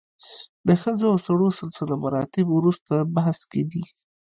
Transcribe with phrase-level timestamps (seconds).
[0.67, 3.83] د ښځو او سړو سلسله مراتب وروسته بحث کې دي.